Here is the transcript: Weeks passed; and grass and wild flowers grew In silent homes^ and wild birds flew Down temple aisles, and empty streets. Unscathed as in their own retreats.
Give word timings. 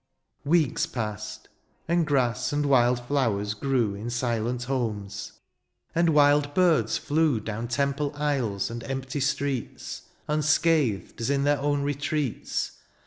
Weeks 0.45 0.87
passed; 0.87 1.47
and 1.87 2.07
grass 2.07 2.51
and 2.51 2.65
wild 2.65 3.05
flowers 3.05 3.53
grew 3.53 3.93
In 3.93 4.09
silent 4.09 4.63
homes^ 4.65 5.33
and 5.93 6.09
wild 6.09 6.55
birds 6.55 6.97
flew 6.97 7.39
Down 7.39 7.67
temple 7.67 8.11
aisles, 8.15 8.71
and 8.71 8.83
empty 8.85 9.19
streets. 9.19 10.07
Unscathed 10.27 11.21
as 11.21 11.29
in 11.29 11.43
their 11.43 11.59
own 11.59 11.83
retreats. 11.83 12.79